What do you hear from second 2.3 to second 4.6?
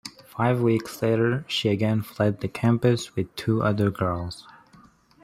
the campus with two other girls.